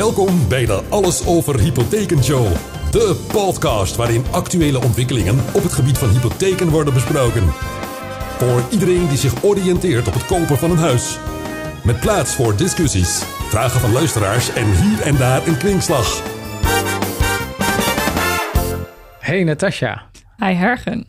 Welkom 0.00 0.48
bij 0.48 0.66
de 0.66 0.82
Alles 0.88 1.26
over 1.26 1.60
Hypotheken 1.60 2.24
Show. 2.24 2.46
De 2.90 3.26
podcast 3.32 3.96
waarin 3.96 4.24
actuele 4.30 4.82
ontwikkelingen 4.82 5.38
op 5.54 5.62
het 5.62 5.72
gebied 5.72 5.98
van 5.98 6.08
hypotheken 6.08 6.68
worden 6.68 6.94
besproken. 6.94 7.42
Voor 8.38 8.62
iedereen 8.70 9.08
die 9.08 9.18
zich 9.18 9.44
oriënteert 9.44 10.08
op 10.08 10.14
het 10.14 10.26
kopen 10.26 10.56
van 10.56 10.70
een 10.70 10.78
huis. 10.78 11.18
Met 11.84 12.00
plaats 12.00 12.34
voor 12.34 12.56
discussies, 12.56 13.22
vragen 13.22 13.80
van 13.80 13.92
luisteraars 13.92 14.52
en 14.52 14.66
hier 14.66 15.00
en 15.00 15.16
daar 15.16 15.46
een 15.46 15.58
kwinkslag. 15.58 16.22
Hey 19.18 19.44
Natasja. 19.44 20.10
Hi 20.36 20.52
Hergen. 20.52 21.06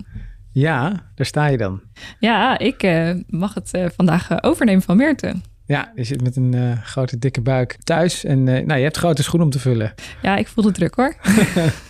Ja, 0.51 1.09
daar 1.15 1.25
sta 1.25 1.45
je 1.45 1.57
dan. 1.57 1.81
Ja, 2.19 2.57
ik 2.57 2.83
uh, 2.83 3.15
mag 3.27 3.53
het 3.53 3.69
uh, 3.73 3.85
vandaag 3.95 4.31
uh, 4.31 4.37
overnemen 4.41 4.81
van 4.81 4.97
Meerte. 4.97 5.35
Ja, 5.71 5.91
je 5.95 6.03
zit 6.03 6.21
met 6.21 6.35
een 6.35 6.77
grote 6.83 7.19
dikke 7.19 7.41
buik 7.41 7.77
thuis 7.83 8.23
en 8.23 8.43
nou, 8.43 8.73
je 8.73 8.83
hebt 8.83 8.97
grote 8.97 9.23
schoenen 9.23 9.47
om 9.47 9.53
te 9.53 9.59
vullen. 9.59 9.93
Ja, 10.21 10.35
ik 10.35 10.47
voel 10.47 10.63
de 10.63 10.71
druk 10.71 10.95
hoor. 10.95 11.16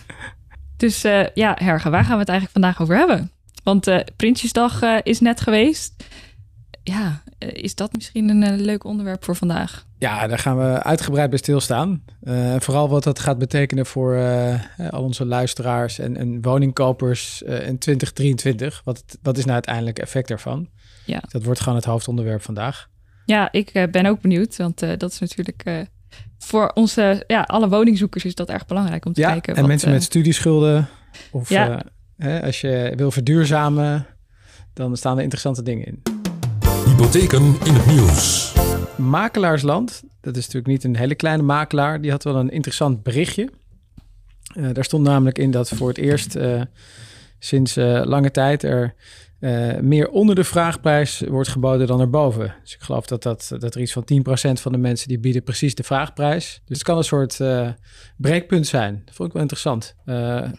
dus 0.76 1.02
ja, 1.34 1.56
Hergen, 1.58 1.90
waar 1.90 2.04
gaan 2.04 2.14
we 2.14 2.20
het 2.20 2.28
eigenlijk 2.28 2.50
vandaag 2.52 2.80
over 2.82 2.96
hebben? 2.96 3.30
Want 3.62 4.04
Prinsjesdag 4.16 5.02
is 5.02 5.20
net 5.20 5.40
geweest. 5.40 6.04
Ja, 6.82 7.22
is 7.38 7.74
dat 7.74 7.92
misschien 7.92 8.28
een 8.28 8.60
leuk 8.60 8.84
onderwerp 8.84 9.24
voor 9.24 9.36
vandaag? 9.36 9.86
Ja, 10.02 10.26
daar 10.26 10.38
gaan 10.38 10.58
we 10.58 10.82
uitgebreid 10.82 11.30
bij 11.30 11.38
stilstaan. 11.38 12.02
Uh, 12.22 12.54
vooral 12.58 12.88
wat 12.88 13.02
dat 13.02 13.18
gaat 13.18 13.38
betekenen 13.38 13.86
voor 13.86 14.14
uh, 14.14 14.60
al 14.90 15.02
onze 15.02 15.24
luisteraars 15.24 15.98
en, 15.98 16.16
en 16.16 16.42
woningkopers 16.42 17.42
uh, 17.42 17.66
in 17.66 17.78
2023. 17.78 18.80
Wat, 18.84 19.04
wat 19.22 19.36
is 19.36 19.42
nou 19.42 19.54
uiteindelijk 19.54 19.98
effect 19.98 20.28
daarvan? 20.28 20.68
Ja. 21.04 21.22
Dat 21.28 21.44
wordt 21.44 21.60
gewoon 21.60 21.78
het 21.78 21.84
hoofdonderwerp 21.84 22.42
vandaag. 22.42 22.88
Ja, 23.24 23.52
ik 23.52 23.88
ben 23.90 24.06
ook 24.06 24.20
benieuwd, 24.20 24.56
want 24.56 24.78
dat 24.78 25.10
is 25.10 25.18
natuurlijk 25.18 25.86
voor 26.38 26.70
onze, 26.74 27.24
ja, 27.26 27.42
alle 27.42 27.68
woningzoekers 27.68 28.24
is 28.24 28.34
dat 28.34 28.48
erg 28.48 28.66
belangrijk 28.66 29.04
om 29.04 29.12
te 29.12 29.20
ja, 29.20 29.30
kijken. 29.30 29.56
En 29.56 29.66
mensen 29.66 29.90
met 29.90 30.02
studieschulden 30.02 30.88
of 31.30 31.48
ja. 31.48 31.84
als 32.42 32.60
je 32.60 32.92
wil 32.96 33.10
verduurzamen, 33.10 34.06
dan 34.72 34.96
staan 34.96 35.16
er 35.16 35.22
interessante 35.22 35.62
dingen 35.62 35.86
in. 35.86 36.02
Hypotheken 36.84 37.56
in 37.64 37.74
het 37.74 37.86
nieuws. 37.86 38.52
Makelaarsland, 38.96 40.02
dat 40.20 40.36
is 40.36 40.42
natuurlijk 40.42 40.66
niet 40.66 40.84
een 40.84 40.96
hele 40.96 41.14
kleine 41.14 41.42
makelaar, 41.42 42.00
die 42.00 42.10
had 42.10 42.24
wel 42.24 42.36
een 42.36 42.50
interessant 42.50 43.02
berichtje. 43.02 43.48
Uh, 44.56 44.68
daar 44.72 44.84
stond 44.84 45.04
namelijk 45.04 45.38
in 45.38 45.50
dat 45.50 45.68
voor 45.68 45.88
het 45.88 45.98
eerst 45.98 46.36
uh, 46.36 46.62
sinds 47.38 47.76
uh, 47.76 48.02
lange 48.04 48.30
tijd 48.30 48.62
er 48.62 48.94
meer 49.80 50.08
onder 50.08 50.34
de 50.34 50.44
vraagprijs 50.44 51.20
wordt 51.28 51.48
geboden 51.48 51.86
dan 51.86 52.00
erboven. 52.00 52.54
Dus 52.62 52.74
ik 52.74 52.80
geloof 52.80 53.06
dat, 53.06 53.22
dat, 53.22 53.52
dat 53.58 53.74
er 53.74 53.80
iets 53.80 53.92
van 53.92 54.04
10% 54.12 54.52
van 54.52 54.72
de 54.72 54.78
mensen 54.78 55.08
die 55.08 55.18
bieden 55.18 55.42
precies 55.42 55.74
de 55.74 55.82
vraagprijs. 55.82 56.62
Dus 56.64 56.78
het 56.78 56.86
kan 56.86 56.96
een 56.96 57.04
soort 57.04 57.40
breekpunt 58.16 58.66
zijn. 58.66 59.02
Dat 59.04 59.14
vond 59.14 59.28
ik 59.28 59.34
wel 59.34 59.42
interessant. 59.42 59.96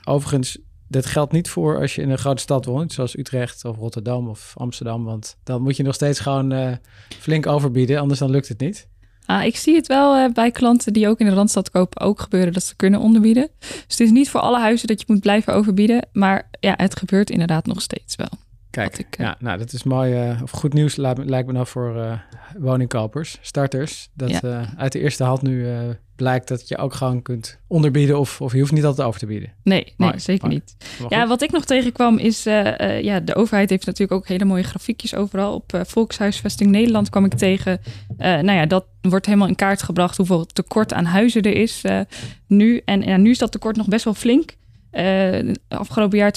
overigens 0.03 0.57
dat 0.93 1.05
geldt 1.05 1.31
niet 1.31 1.49
voor 1.49 1.79
als 1.79 1.95
je 1.95 2.01
in 2.01 2.09
een 2.09 2.17
grote 2.17 2.41
stad 2.41 2.65
woont, 2.65 2.93
zoals 2.93 3.17
Utrecht 3.17 3.65
of 3.65 3.77
Rotterdam 3.77 4.29
of 4.29 4.53
Amsterdam. 4.57 5.03
Want 5.03 5.37
dan 5.43 5.61
moet 5.61 5.77
je 5.77 5.83
nog 5.83 5.95
steeds 5.95 6.19
gewoon 6.19 6.53
uh, 6.53 6.71
flink 7.19 7.47
overbieden, 7.47 7.99
anders 7.99 8.19
dan 8.19 8.29
lukt 8.29 8.47
het 8.47 8.59
niet. 8.59 8.87
Ah, 9.25 9.43
ik 9.43 9.55
zie 9.55 9.75
het 9.75 9.87
wel 9.87 10.17
uh, 10.17 10.33
bij 10.33 10.51
klanten 10.51 10.93
die 10.93 11.07
ook 11.07 11.19
in 11.19 11.25
de 11.25 11.33
Randstad 11.33 11.69
kopen 11.69 12.01
ook 12.01 12.21
gebeuren 12.21 12.53
dat 12.53 12.63
ze 12.63 12.75
kunnen 12.75 12.99
onderbieden. 12.99 13.49
Dus 13.59 13.81
het 13.87 13.99
is 13.99 14.11
niet 14.11 14.29
voor 14.29 14.39
alle 14.39 14.59
huizen 14.59 14.87
dat 14.87 14.99
je 14.99 15.05
moet 15.07 15.19
blijven 15.19 15.53
overbieden. 15.53 16.07
Maar 16.11 16.49
ja, 16.59 16.73
het 16.77 16.97
gebeurt 16.97 17.29
inderdaad 17.29 17.65
nog 17.65 17.81
steeds 17.81 18.15
wel. 18.15 18.29
Kijk, 18.73 18.97
ik, 18.97 19.19
uh... 19.19 19.25
ja, 19.25 19.35
nou, 19.39 19.57
dat 19.57 19.73
is 19.73 19.83
mooi 19.83 20.37
of 20.43 20.51
goed 20.51 20.73
nieuws 20.73 20.95
lijkt, 20.95 21.29
lijkt 21.29 21.47
me 21.47 21.53
nou 21.53 21.67
voor 21.67 22.21
woningkopers, 22.57 23.37
starters. 23.41 24.09
Dat 24.13 24.29
ja. 24.29 24.73
uit 24.77 24.91
de 24.91 24.99
eerste 24.99 25.23
hand 25.23 25.41
nu 25.41 25.67
blijkt 26.15 26.47
dat 26.47 26.67
je 26.67 26.77
ook 26.77 26.93
gewoon 26.93 27.21
kunt 27.21 27.59
onderbieden 27.67 28.19
of, 28.19 28.41
of 28.41 28.53
je 28.53 28.59
hoeft 28.59 28.71
niet 28.71 28.85
altijd 28.85 29.07
over 29.07 29.19
te 29.19 29.25
bieden. 29.25 29.53
Nee, 29.63 29.93
nee 29.97 30.19
zeker 30.19 30.47
niet. 30.47 30.75
Ja, 31.09 31.27
wat 31.27 31.41
ik 31.41 31.51
nog 31.51 31.65
tegenkwam 31.65 32.17
is, 32.17 32.43
ja, 32.43 33.19
de 33.19 33.35
overheid 33.35 33.69
heeft 33.69 33.85
natuurlijk 33.85 34.19
ook 34.19 34.27
hele 34.27 34.45
mooie 34.45 34.63
grafiekjes 34.63 35.15
overal. 35.15 35.53
Op 35.53 35.81
Volkshuisvesting 35.85 36.71
Nederland 36.71 37.09
kwam 37.09 37.25
ik 37.25 37.33
tegen, 37.33 37.79
nou 38.17 38.51
ja, 38.51 38.65
dat 38.65 38.85
wordt 39.01 39.25
helemaal 39.25 39.47
in 39.47 39.55
kaart 39.55 39.83
gebracht 39.83 40.17
hoeveel 40.17 40.45
tekort 40.45 40.93
aan 40.93 41.05
huizen 41.05 41.41
er 41.41 41.55
is 41.55 41.81
nu. 42.47 42.81
En 42.85 43.01
ja, 43.01 43.17
nu 43.17 43.29
is 43.29 43.37
dat 43.37 43.51
tekort 43.51 43.75
nog 43.75 43.87
best 43.87 44.03
wel 44.03 44.13
flink. 44.13 44.55
Uh, 44.93 45.53
afgelopen 45.67 46.17
jaar 46.17 46.33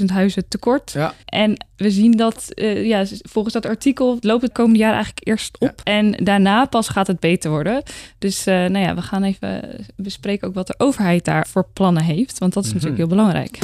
279.000 0.00 0.04
huizen 0.06 0.48
tekort. 0.48 0.92
Ja. 0.92 1.14
En 1.24 1.66
we 1.76 1.90
zien 1.90 2.12
dat, 2.12 2.48
uh, 2.54 2.86
ja, 2.86 3.04
volgens 3.22 3.54
dat 3.54 3.66
artikel 3.66 4.16
loopt 4.20 4.42
het 4.42 4.52
komende 4.52 4.78
jaar 4.78 4.92
eigenlijk 4.92 5.26
eerst 5.26 5.58
op. 5.58 5.72
Ja. 5.84 5.92
En 5.92 6.24
daarna 6.24 6.64
pas 6.64 6.88
gaat 6.88 7.06
het 7.06 7.20
beter 7.20 7.50
worden. 7.50 7.82
Dus 8.18 8.46
uh, 8.46 8.54
nou 8.54 8.78
ja, 8.78 8.94
we 8.94 9.02
gaan 9.02 9.22
even 9.22 9.62
bespreken 9.96 10.48
ook 10.48 10.54
wat 10.54 10.66
de 10.66 10.74
overheid 10.78 11.24
daar 11.24 11.46
voor 11.46 11.66
plannen 11.72 12.02
heeft. 12.02 12.38
Want 12.38 12.52
dat 12.52 12.64
is 12.64 12.72
mm 12.72 12.78
-hmm. 12.78 12.88
natuurlijk 12.88 13.10
heel 13.10 13.24
belangrijk. 13.24 13.58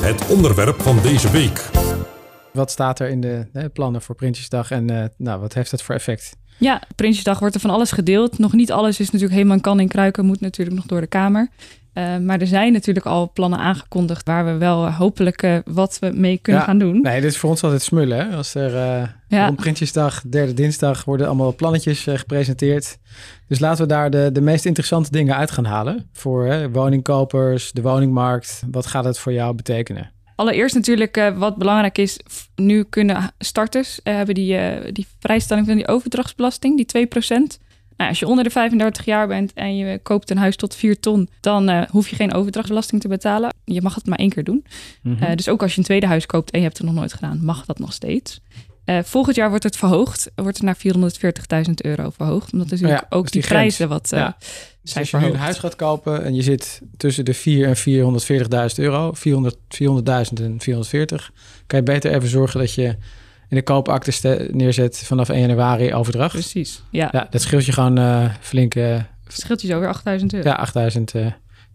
Het 0.00 0.28
onderwerp 0.28 0.82
van 0.82 1.02
deze 1.02 1.30
week. 1.30 1.70
Wat 2.52 2.70
staat 2.70 2.98
er 3.00 3.08
in 3.08 3.20
de 3.20 3.46
hè, 3.52 3.68
plannen 3.68 4.02
voor 4.02 4.14
Prinsjesdag 4.14 4.70
en 4.70 5.12
nou, 5.16 5.40
wat 5.40 5.54
heeft 5.54 5.70
het 5.70 5.82
voor 5.82 5.94
effect? 5.94 6.36
Ja, 6.58 6.82
Prinsjesdag 6.96 7.38
wordt 7.38 7.54
er 7.54 7.60
van 7.60 7.70
alles 7.70 7.92
gedeeld. 7.92 8.38
Nog 8.38 8.52
niet 8.52 8.72
alles 8.72 9.00
is 9.00 9.06
natuurlijk 9.06 9.32
helemaal 9.32 9.60
kan 9.60 9.80
in 9.80 9.88
kruiken, 9.88 10.24
moet 10.24 10.40
natuurlijk 10.40 10.76
nog 10.76 10.86
door 10.86 11.00
de 11.00 11.06
Kamer. 11.06 11.48
Uh, 11.94 12.18
maar 12.18 12.40
er 12.40 12.46
zijn 12.46 12.72
natuurlijk 12.72 13.06
al 13.06 13.30
plannen 13.32 13.58
aangekondigd 13.58 14.26
waar 14.26 14.44
we 14.44 14.52
wel 14.52 14.90
hopelijk 14.90 15.42
uh, 15.42 15.58
wat 15.64 15.98
we 16.00 16.10
mee 16.14 16.38
kunnen 16.38 16.62
ja, 16.62 16.66
gaan 16.66 16.78
doen. 16.78 17.00
Nee, 17.00 17.20
dit 17.20 17.30
is 17.30 17.38
voor 17.38 17.50
ons 17.50 17.62
altijd 17.62 17.82
smullen. 17.82 18.18
Hè? 18.18 18.36
Als 18.36 18.54
er 18.54 18.74
uh, 18.74 19.08
ja. 19.28 19.46
rond 19.46 19.56
Prinsjesdag, 19.56 20.22
derde 20.28 20.54
dinsdag, 20.54 21.04
worden 21.04 21.26
allemaal 21.26 21.54
plannetjes 21.54 22.02
gepresenteerd. 22.02 22.98
Dus 23.48 23.58
laten 23.58 23.82
we 23.82 23.88
daar 23.88 24.10
de, 24.10 24.30
de 24.32 24.40
meest 24.40 24.64
interessante 24.64 25.10
dingen 25.10 25.36
uit 25.36 25.50
gaan 25.50 25.64
halen. 25.64 26.08
Voor 26.12 26.46
hè, 26.46 26.70
woningkopers, 26.70 27.72
de 27.72 27.82
woningmarkt. 27.82 28.62
Wat 28.70 28.86
gaat 28.86 29.04
het 29.04 29.18
voor 29.18 29.32
jou 29.32 29.54
betekenen? 29.54 30.10
Allereerst 30.36 30.74
natuurlijk 30.74 31.32
wat 31.36 31.56
belangrijk 31.56 31.98
is, 31.98 32.18
nu 32.54 32.82
kunnen 32.82 33.34
starters 33.38 34.00
hebben 34.02 34.34
die, 34.34 34.58
die 34.92 35.06
vrijstelling 35.18 35.66
van 35.66 35.76
die 35.76 35.88
overdrachtsbelasting, 35.88 36.86
die 36.86 37.06
2%. 37.08 37.60
Nou, 37.96 38.10
als 38.10 38.18
je 38.18 38.28
onder 38.28 38.44
de 38.44 38.50
35 38.50 39.04
jaar 39.04 39.26
bent 39.26 39.52
en 39.52 39.76
je 39.76 39.98
koopt 39.98 40.30
een 40.30 40.36
huis 40.36 40.56
tot 40.56 40.74
4 40.74 41.00
ton, 41.00 41.28
dan 41.40 41.86
hoef 41.90 42.08
je 42.08 42.16
geen 42.16 42.34
overdrachtsbelasting 42.34 43.00
te 43.00 43.08
betalen. 43.08 43.54
Je 43.64 43.82
mag 43.82 43.94
het 43.94 44.06
maar 44.06 44.18
één 44.18 44.30
keer 44.30 44.44
doen. 44.44 44.64
Mm 45.02 45.14
-hmm. 45.14 45.28
uh, 45.28 45.34
dus 45.34 45.48
ook 45.48 45.62
als 45.62 45.72
je 45.72 45.78
een 45.78 45.84
tweede 45.84 46.06
huis 46.06 46.26
koopt 46.26 46.50
en 46.50 46.58
je 46.58 46.64
hebt 46.64 46.78
het 46.78 46.86
nog 46.86 46.96
nooit 46.96 47.12
gedaan, 47.12 47.44
mag 47.44 47.64
dat 47.64 47.78
nog 47.78 47.92
steeds. 47.92 48.40
Uh, 48.86 48.98
volgend 49.02 49.36
jaar 49.36 49.48
wordt 49.48 49.64
het 49.64 49.76
verhoogd, 49.76 50.30
wordt 50.34 50.58
het 50.58 50.66
naar 50.66 51.66
440.000 51.66 51.72
euro 51.74 52.10
verhoogd. 52.10 52.52
Omdat 52.52 52.70
natuurlijk 52.70 53.00
ja, 53.00 53.06
ook 53.16 53.30
die, 53.30 53.40
die 53.40 53.50
prijzen 53.50 53.88
wat 53.88 54.10
ja. 54.10 54.36
dus 54.82 54.96
als 54.96 55.10
je 55.10 55.16
nu 55.16 55.26
een 55.26 55.36
huis 55.36 55.58
gaat 55.58 55.76
kopen 55.76 56.24
en 56.24 56.34
je 56.34 56.42
zit 56.42 56.80
tussen 56.96 57.24
de 57.24 57.34
4 57.34 57.66
en 57.66 57.76
440.000 58.20 58.74
euro, 58.76 59.12
400, 59.12 59.56
400.000 59.56 60.44
en 60.44 60.60
440, 60.60 61.32
kan 61.66 61.78
je 61.78 61.84
beter 61.84 62.14
even 62.14 62.28
zorgen 62.28 62.60
dat 62.60 62.74
je 62.74 62.96
in 63.48 63.56
de 63.56 63.62
koopakte 63.62 64.48
neerzet 64.52 64.98
vanaf 64.98 65.28
1 65.28 65.40
januari 65.40 65.94
overdracht. 65.94 66.32
Precies, 66.32 66.82
ja. 66.90 67.08
ja 67.12 67.26
dat 67.30 67.40
scheelt 67.40 67.64
je 67.64 67.72
gewoon 67.72 67.98
uh, 67.98 68.34
flink... 68.40 68.74
Uh, 68.74 69.00
scheelt 69.26 69.60
je 69.60 69.66
zo 69.66 69.78
weer 69.78 69.88
8000 69.88 70.34
euro. 70.34 70.48
Ja, 70.48 70.54
8000 70.54 71.14
uh, 71.14 71.26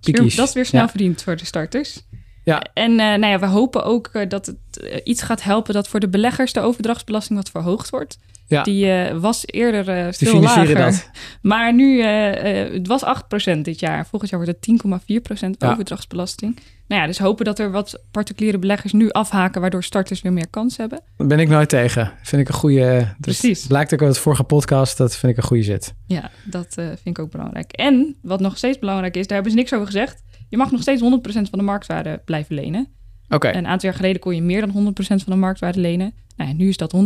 piekjes. 0.01 0.35
Dat 0.35 0.47
is 0.47 0.53
weer 0.53 0.66
snel 0.66 0.88
verdiend 0.88 1.23
voor 1.23 1.35
de 1.35 1.46
starters. 1.46 2.03
Ja. 2.47 2.63
En 2.74 2.91
uh, 2.91 2.97
nou 2.97 3.25
ja, 3.25 3.40
we 3.40 3.46
hopen 3.46 3.84
ook 3.84 4.09
uh, 4.13 4.30
dat 4.30 4.46
het 4.46 4.58
uh, 4.84 4.97
iets 5.03 5.22
gaat 5.22 5.44
helpen 5.44 5.74
dat 5.74 5.88
voor 5.88 6.00
de 6.00 6.09
beleggers 6.09 6.53
de 6.53 6.59
overdrachtsbelasting 6.59 7.38
wat 7.38 7.50
verhoogd 7.50 7.90
wordt. 7.90 8.18
Ja. 8.47 8.63
Die 8.63 9.13
was 9.13 9.44
eerder 9.46 10.13
veel 10.13 10.40
lager. 10.40 10.75
Dat. 10.75 11.09
Maar 11.41 11.74
nu, 11.74 12.02
het 12.03 12.88
was 12.88 13.03
8% 13.56 13.59
dit 13.62 13.80
jaar. 13.80 14.06
Volgend 14.06 14.31
jaar 14.31 14.44
wordt 14.44 14.66
het 14.66 14.81
10,4% 15.38 15.50
ja. 15.58 15.72
overdrachtsbelasting. 15.72 16.59
Nou 16.88 17.02
ja, 17.02 17.08
dus 17.08 17.19
hopen 17.19 17.46
dat 17.46 17.59
er 17.59 17.72
wat 17.72 18.02
particuliere 18.12 18.59
beleggers 18.59 18.94
nu 18.94 19.09
afhaken, 19.09 19.62
waardoor 19.62 19.84
starters 19.84 20.22
weer 20.22 20.34
meer 20.34 20.50
kans 20.50 20.78
hebben. 20.78 21.02
Daar 21.18 21.28
ben 21.28 21.40
ik 21.40 21.50
nooit 21.50 21.69
tegen. 21.69 22.14
Vind 22.24 22.41
ik 22.41 22.47
een 22.47 22.53
goede. 22.53 23.16
Precies. 23.19 23.68
Blijkt 23.68 23.94
ook 23.94 24.02
uit 24.02 24.14
de 24.14 24.19
vorige 24.19 24.44
podcast. 24.44 24.97
Dat 24.97 25.16
vind 25.16 25.31
ik 25.31 25.38
een 25.38 25.47
goede 25.47 25.64
zet. 25.64 25.94
Ja, 26.06 26.31
dat 26.44 26.74
vind 26.74 27.18
ik 27.18 27.19
ook 27.19 27.31
belangrijk. 27.31 27.72
En 27.72 28.16
wat 28.22 28.40
nog 28.40 28.58
steeds 28.58 28.79
belangrijk 28.79 29.16
is, 29.16 29.28
daar 29.28 29.35
hebben 29.35 29.52
ze 29.52 29.58
niks 29.58 29.73
over 29.73 29.85
gezegd. 29.85 30.23
Je 30.49 30.58
mag 30.58 30.72
nog 30.72 30.82
steeds 30.82 31.02
100% 31.02 31.05
van 31.26 31.59
de 31.59 31.61
marktwaarde 31.61 32.22
blijven 32.26 32.55
lenen. 32.55 32.88
Oké. 33.26 33.35
Okay. 33.35 33.53
Een 33.53 33.67
aantal 33.67 33.90
jaar 33.90 33.97
geleden 33.97 34.22
kon 34.22 34.35
je 34.35 34.41
meer 34.41 34.61
dan 34.61 34.94
100% 34.94 34.94
van 35.05 35.17
de 35.26 35.35
marktwaarde 35.35 35.79
lenen. 35.79 36.14
Nou 36.35 36.49
ja, 36.49 36.55
nu 36.55 36.67
is 36.67 36.78
dat 36.78 36.96
100%. 36.96 36.97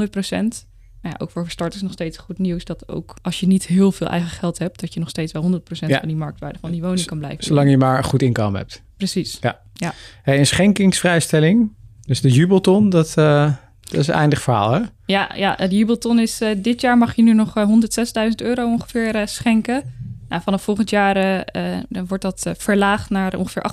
Nou 1.02 1.16
ja, 1.16 1.24
ook 1.24 1.32
voor 1.32 1.50
starters 1.50 1.82
nog 1.82 1.92
steeds 1.92 2.18
goed 2.18 2.38
nieuws 2.38 2.66
dat 2.66 2.88
ook 2.88 3.16
als 3.22 3.40
je 3.40 3.48
niet 3.48 3.66
heel 3.66 3.92
veel 3.92 4.08
eigen 4.08 4.30
geld 4.30 4.60
hebt, 4.60 4.80
dat 4.80 4.94
je 4.94 5.00
nog 5.00 5.10
steeds 5.10 5.32
wel 5.32 5.62
100% 5.62 5.62
ja. 5.70 6.00
van 6.00 6.08
die 6.08 6.18
marktwaarde 6.18 6.60
van 6.60 6.72
die 6.72 6.82
woning 6.82 7.06
kan 7.06 7.18
blijven. 7.18 7.44
Zolang 7.44 7.70
je 7.70 7.78
maar 7.78 7.98
een 7.98 8.04
goed 8.04 8.22
inkomen 8.22 8.60
hebt. 8.60 8.84
Precies. 8.98 9.38
Ja. 9.42 9.62
ja. 9.74 9.94
Hey, 10.24 10.40
een 10.40 10.46
schenkingsvrijstelling, 10.46 11.72
dus 12.06 12.22
de 12.22 12.30
jubelton, 12.30 12.90
dat, 12.90 13.16
uh, 13.18 13.54
dat 13.80 14.00
is 14.00 14.08
een 14.08 14.14
eindig 14.14 14.42
verhaal, 14.42 14.72
hè? 14.72 14.82
Ja, 15.06 15.32
ja 15.36 15.56
de 15.56 15.76
jubelton 15.76 16.20
is 16.20 16.42
uh, 16.42 16.50
dit 16.58 16.82
jaar 16.82 16.98
mag 16.98 17.16
je 17.16 17.24
nu 17.24 17.34
nog 17.34 17.58
uh, 17.58 17.70
106.000 17.70 18.30
euro 18.36 18.66
ongeveer 18.66 19.28
schenken. 19.28 19.84
Nou, 20.32 20.44
vanaf 20.44 20.62
volgend 20.62 20.90
jaar 20.90 21.46
dan 21.90 22.08
wordt 22.08 22.24
dat 22.24 22.52
verlaagd 22.58 23.10
naar 23.10 23.36
ongeveer 23.36 23.64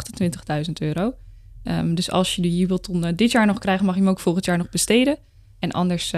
28.000 0.67 0.73
euro. 0.79 1.13
Um, 1.63 1.95
dus 1.95 2.11
als 2.11 2.37
je 2.37 2.43
de 2.43 2.57
jubelton 2.57 3.13
dit 3.15 3.31
jaar 3.31 3.47
nog 3.47 3.59
krijgt, 3.59 3.83
mag 3.83 3.95
je 3.95 4.01
hem 4.01 4.11
ook 4.11 4.21
volgend 4.21 4.45
jaar 4.45 4.59
nog 4.59 4.71
besteden. 4.71 5.17
En 5.59 5.71
anders 5.71 6.13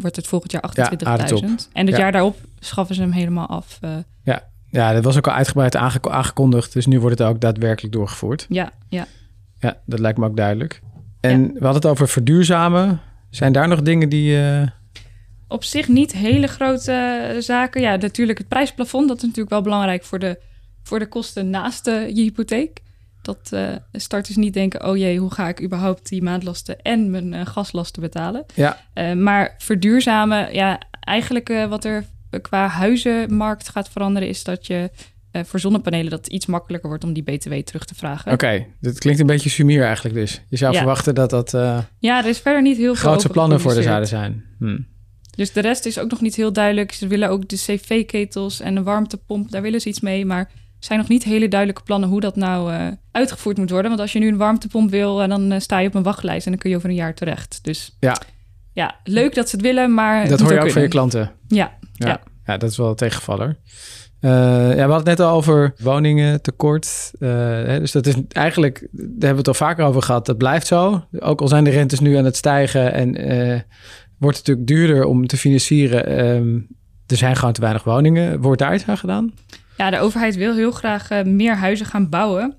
wordt 0.00 0.16
het 0.16 0.26
volgend 0.26 0.52
jaar 0.52 0.62
28.000. 0.68 0.76
Ja, 0.78 1.56
en 1.72 1.86
het 1.86 1.94
ja. 1.94 2.00
jaar 2.00 2.12
daarop 2.12 2.36
schaffen 2.58 2.94
ze 2.94 3.00
hem 3.00 3.12
helemaal 3.12 3.46
af. 3.46 3.78
Ja, 4.22 4.42
Ja, 4.70 4.92
dat 4.92 5.04
was 5.04 5.16
ook 5.16 5.26
al 5.26 5.34
uitgebreid 5.34 5.76
aangekondigd, 5.76 6.72
dus 6.72 6.86
nu 6.86 7.00
wordt 7.00 7.18
het 7.18 7.28
ook 7.28 7.40
daadwerkelijk 7.40 7.94
doorgevoerd. 7.94 8.46
Ja, 8.48 8.72
ja. 8.88 9.06
Ja, 9.58 9.76
dat 9.86 9.98
lijkt 9.98 10.18
me 10.18 10.26
ook 10.26 10.36
duidelijk. 10.36 10.82
En 11.20 11.42
we 11.42 11.64
hadden 11.64 11.82
het 11.82 11.86
over 11.86 12.08
verduurzamen. 12.08 13.00
Zijn 13.30 13.52
daar 13.52 13.68
nog 13.68 13.82
dingen 13.82 14.08
die... 14.08 14.36
Uh... 14.36 14.62
Op 15.50 15.64
zich 15.64 15.88
niet 15.88 16.12
hele 16.12 16.46
grote 16.46 17.36
zaken. 17.38 17.80
Ja, 17.80 17.96
natuurlijk 17.96 18.38
het 18.38 18.48
prijsplafond. 18.48 19.08
Dat 19.08 19.16
is 19.16 19.22
natuurlijk 19.22 19.50
wel 19.50 19.62
belangrijk 19.62 20.04
voor 20.04 20.18
de, 20.18 20.38
voor 20.82 20.98
de 20.98 21.08
kosten 21.08 21.50
naast 21.50 21.86
je 21.86 22.12
hypotheek. 22.12 22.80
Dat 23.22 23.50
uh, 23.54 23.68
starters 23.92 24.36
niet 24.36 24.54
denken, 24.54 24.86
oh 24.86 24.96
jee, 24.96 25.18
hoe 25.18 25.30
ga 25.30 25.48
ik 25.48 25.62
überhaupt 25.62 26.08
die 26.08 26.22
maandlasten 26.22 26.82
en 26.82 27.10
mijn 27.10 27.32
uh, 27.32 27.46
gaslasten 27.46 28.02
betalen? 28.02 28.44
Ja. 28.54 28.78
maar 29.14 29.54
verduurzamen, 29.58 30.54
ja, 30.54 30.80
eigenlijk 31.00 31.66
wat 31.68 31.84
er 31.84 32.04
qua 32.42 32.66
huizenmarkt 32.66 33.68
gaat 33.68 33.88
veranderen, 33.88 34.28
is 34.28 34.44
dat 34.44 34.66
je 34.66 34.90
voor 35.32 35.60
zonnepanelen 35.60 36.10
dat 36.10 36.26
iets 36.26 36.46
makkelijker 36.46 36.88
wordt 36.88 37.04
om 37.04 37.12
die 37.12 37.22
BTW 37.22 37.52
terug 37.52 37.84
te 37.84 37.94
vragen. 37.94 38.32
Oké, 38.32 38.44
okay, 38.44 38.66
dat 38.80 38.98
klinkt 38.98 39.20
een 39.20 39.26
beetje 39.26 39.50
sumier 39.50 39.84
eigenlijk 39.84 40.14
dus. 40.14 40.42
Je 40.48 40.56
zou 40.56 40.76
verwachten 40.76 41.14
dat 41.14 41.30
dat... 41.30 41.50
Ja, 41.98 42.18
er 42.18 42.26
is 42.26 42.38
verder 42.38 42.62
niet 42.62 42.76
heel 42.76 42.94
veel 42.94 43.10
Grootste 43.10 43.28
plannen 43.28 43.60
voor 43.60 43.74
de 43.74 43.82
zouden 43.82 44.08
zijn. 44.08 44.44
Hm. 44.58 44.78
Dus 45.40 45.52
de 45.52 45.60
rest 45.60 45.86
is 45.86 45.98
ook 45.98 46.10
nog 46.10 46.20
niet 46.20 46.34
heel 46.34 46.52
duidelijk. 46.52 46.92
Ze 46.92 47.06
willen 47.06 47.28
ook 47.28 47.48
de 47.48 47.56
cv-ketels 47.56 48.60
en 48.60 48.74
de 48.74 48.82
warmtepomp, 48.82 49.50
daar 49.50 49.62
willen 49.62 49.80
ze 49.80 49.88
iets 49.88 50.00
mee. 50.00 50.26
Maar 50.26 50.38
er 50.38 50.46
zijn 50.78 50.98
nog 50.98 51.08
niet 51.08 51.24
hele 51.24 51.48
duidelijke 51.48 51.82
plannen 51.82 52.08
hoe 52.08 52.20
dat 52.20 52.36
nou 52.36 52.72
uh, 52.72 52.86
uitgevoerd 53.12 53.56
moet 53.56 53.70
worden. 53.70 53.88
Want 53.88 54.02
als 54.02 54.12
je 54.12 54.18
nu 54.18 54.28
een 54.28 54.36
warmtepomp 54.36 54.90
wil, 54.90 55.28
dan 55.28 55.60
sta 55.60 55.78
je 55.78 55.88
op 55.88 55.94
een 55.94 56.02
wachtlijst 56.02 56.44
en 56.46 56.52
dan 56.52 56.60
kun 56.60 56.70
je 56.70 56.76
over 56.76 56.88
een 56.88 56.94
jaar 56.94 57.14
terecht. 57.14 57.58
Dus 57.62 57.96
ja, 58.00 58.16
ja 58.72 58.94
leuk 59.04 59.34
dat 59.34 59.48
ze 59.48 59.56
het 59.56 59.64
willen, 59.64 59.94
maar... 59.94 60.28
Dat 60.28 60.40
hoor 60.40 60.52
je 60.52 60.60
ook 60.60 60.70
van 60.70 60.82
je 60.82 60.88
klanten. 60.88 61.32
Ja, 61.48 61.76
ja. 61.92 62.08
ja. 62.08 62.20
ja 62.44 62.56
dat 62.56 62.70
is 62.70 62.76
wel 62.76 62.88
een 62.88 62.94
tegenvaller. 62.94 63.58
Uh, 64.20 64.30
ja, 64.30 64.74
we 64.74 64.80
hadden 64.80 64.96
het 64.96 65.04
net 65.04 65.20
al 65.20 65.34
over 65.34 65.74
woningen 65.78 66.42
tekort. 66.42 67.10
Uh, 67.18 67.28
hè, 67.64 67.78
dus 67.80 67.92
dat 67.92 68.06
is 68.06 68.14
eigenlijk, 68.28 68.78
daar 68.90 69.08
hebben 69.08 69.30
we 69.30 69.36
het 69.36 69.48
al 69.48 69.54
vaker 69.54 69.84
over 69.84 70.02
gehad. 70.02 70.26
Dat 70.26 70.38
blijft 70.38 70.66
zo. 70.66 71.04
Ook 71.18 71.40
al 71.40 71.48
zijn 71.48 71.64
de 71.64 71.70
rentes 71.70 72.00
nu 72.00 72.16
aan 72.16 72.24
het 72.24 72.36
stijgen 72.36 72.92
en 72.92 73.32
uh, 73.32 73.60
wordt 74.20 74.36
het 74.36 74.46
natuurlijk 74.46 74.66
duurder 74.66 75.04
om 75.04 75.26
te 75.26 75.36
financieren. 75.36 76.26
Um, 76.36 76.66
er 77.06 77.16
zijn 77.16 77.36
gewoon 77.36 77.52
te 77.52 77.60
weinig 77.60 77.84
woningen. 77.84 78.40
Wordt 78.40 78.60
daar 78.60 78.74
iets 78.74 78.86
aan 78.86 78.98
gedaan? 78.98 79.32
Ja, 79.76 79.90
de 79.90 79.98
overheid 79.98 80.36
wil 80.36 80.54
heel 80.54 80.70
graag 80.70 81.24
meer 81.24 81.56
huizen 81.56 81.86
gaan 81.86 82.08
bouwen. 82.08 82.56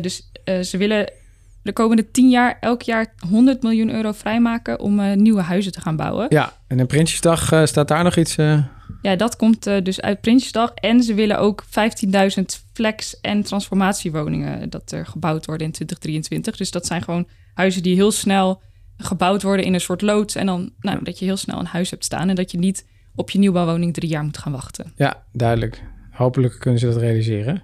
dus 0.00 0.30
ze 0.44 0.76
willen 0.76 1.12
de 1.62 1.72
komende 1.72 2.10
tien 2.10 2.30
jaar 2.30 2.56
elk 2.60 2.82
jaar 2.82 3.14
100 3.28 3.62
miljoen 3.62 3.94
euro 3.94 4.12
vrijmaken 4.12 4.80
om 4.80 5.22
nieuwe 5.22 5.40
huizen 5.40 5.72
te 5.72 5.80
gaan 5.80 5.96
bouwen. 5.96 6.26
Ja, 6.28 6.52
en 6.66 6.78
een 6.78 6.86
Prinsjesdag 6.86 7.68
staat 7.68 7.88
daar 7.88 8.04
nog 8.04 8.16
iets 8.16 8.36
ja, 9.02 9.16
dat 9.16 9.36
komt 9.36 9.64
dus 9.64 10.00
uit 10.00 10.20
Prinsjesdag. 10.20 10.74
En 10.74 11.02
ze 11.02 11.14
willen 11.14 11.38
ook 11.38 11.64
15.000 12.38 12.42
flex- 12.72 13.20
en 13.20 13.42
transformatiewoningen 13.42 14.70
dat 14.70 14.92
er 14.92 15.06
gebouwd 15.06 15.46
worden 15.46 15.66
in 15.66 15.72
2023. 15.72 16.56
Dus 16.56 16.70
dat 16.70 16.86
zijn 16.86 17.02
gewoon 17.02 17.28
huizen 17.54 17.82
die 17.82 17.94
heel 17.94 18.10
snel 18.10 18.62
gebouwd 18.96 19.42
worden 19.42 19.64
in 19.64 19.74
een 19.74 19.80
soort 19.80 20.02
loods. 20.02 20.34
En 20.34 20.46
dan 20.46 20.70
nou, 20.80 21.04
dat 21.04 21.18
je 21.18 21.24
heel 21.24 21.36
snel 21.36 21.58
een 21.58 21.66
huis 21.66 21.90
hebt 21.90 22.04
staan 22.04 22.28
en 22.28 22.34
dat 22.34 22.50
je 22.50 22.58
niet 22.58 22.86
op 23.14 23.30
je 23.30 23.38
nieuwbouwwoning 23.38 23.94
drie 23.94 24.08
jaar 24.08 24.24
moet 24.24 24.38
gaan 24.38 24.52
wachten. 24.52 24.92
Ja, 24.96 25.22
duidelijk. 25.32 25.82
Hopelijk 26.10 26.58
kunnen 26.58 26.80
ze 26.80 26.86
dat 26.86 26.96
realiseren. 26.96 27.62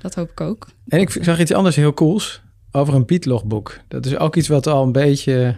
Dat 0.00 0.14
hoop 0.14 0.30
ik 0.30 0.40
ook. 0.40 0.68
En 0.88 1.00
ik 1.00 1.10
zag 1.10 1.40
iets 1.40 1.52
anders 1.52 1.76
heel 1.76 1.94
cools 1.94 2.42
over 2.70 2.94
een 2.94 3.06
biedlogboek. 3.06 3.78
Dat 3.88 4.06
is 4.06 4.16
ook 4.16 4.36
iets 4.36 4.48
wat 4.48 4.66
al 4.66 4.82
een 4.82 4.92
beetje 4.92 5.56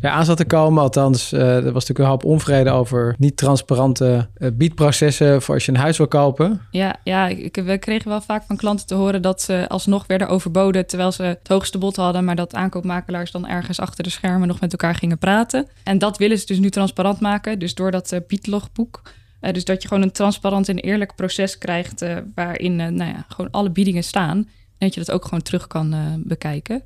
ja, 0.00 0.10
aan 0.10 0.24
zat 0.24 0.36
te 0.36 0.44
komen. 0.44 0.82
Althans, 0.82 1.32
uh, 1.32 1.40
er 1.40 1.62
was 1.62 1.86
natuurlijk 1.86 1.98
een 1.98 2.04
hoop 2.04 2.24
onvrede 2.24 2.70
over 2.70 3.14
niet 3.18 3.36
transparante 3.36 4.28
uh, 4.38 4.48
biedprocessen 4.52 5.42
voor 5.42 5.54
als 5.54 5.64
je 5.64 5.72
een 5.72 5.78
huis 5.78 5.96
wil 5.96 6.08
kopen. 6.08 6.60
Ja, 6.70 6.96
ja 7.04 7.28
ik, 7.28 7.56
we 7.64 7.78
kregen 7.78 8.08
wel 8.08 8.20
vaak 8.20 8.42
van 8.46 8.56
klanten 8.56 8.86
te 8.86 8.94
horen 8.94 9.22
dat 9.22 9.42
ze 9.42 9.64
alsnog 9.68 10.06
werden 10.06 10.28
overboden 10.28 10.86
terwijl 10.86 11.12
ze 11.12 11.22
het 11.22 11.48
hoogste 11.48 11.78
bod 11.78 11.96
hadden, 11.96 12.24
maar 12.24 12.36
dat 12.36 12.54
aankoopmakelaars 12.54 13.30
dan 13.30 13.48
ergens 13.48 13.80
achter 13.80 14.04
de 14.04 14.10
schermen 14.10 14.48
nog 14.48 14.60
met 14.60 14.72
elkaar 14.72 14.94
gingen 14.94 15.18
praten. 15.18 15.66
En 15.82 15.98
dat 15.98 16.18
willen 16.18 16.38
ze 16.38 16.46
dus 16.46 16.58
nu 16.58 16.70
transparant 16.70 17.20
maken. 17.20 17.58
Dus 17.58 17.74
door 17.74 17.90
dat 17.90 18.12
uh, 18.12 18.20
biedlogboek. 18.26 19.02
dus 19.40 19.64
dat 19.64 19.82
je 19.82 19.88
gewoon 19.88 20.02
een 20.02 20.12
transparant 20.12 20.68
en 20.68 20.78
eerlijk 20.78 21.14
proces 21.14 21.58
krijgt 21.58 22.04
waarin 22.34 22.76
nou 22.76 23.10
ja, 23.10 23.24
gewoon 23.28 23.50
alle 23.50 23.70
biedingen 23.70 24.04
staan. 24.04 24.36
En 24.78 24.86
dat 24.86 24.94
je 24.94 25.00
dat 25.00 25.14
ook 25.14 25.24
gewoon 25.24 25.42
terug 25.42 25.66
kan 25.66 25.94
bekijken. 26.24 26.82